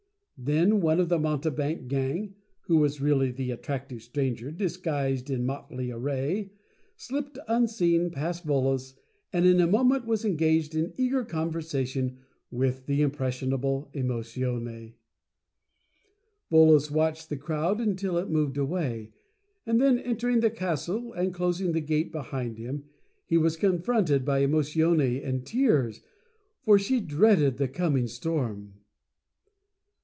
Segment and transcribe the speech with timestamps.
[0.43, 5.45] Then one of the mountebank gang (who was really the At tractive Stranger disguised in
[5.45, 6.49] motley array)
[6.95, 8.95] slipped, unseen, past Volos,
[9.31, 12.17] and in a moment was engaged in eager conversation
[12.49, 14.95] with the impressionable Emotione.
[16.51, 19.11] Volos watched the crowd until it moved away,
[19.67, 22.85] and then entering the Castle, and closing the Gate behind him,
[23.29, 26.01] was confronted by Emotione, in tears,
[26.63, 28.73] for she dreaded the coming storm.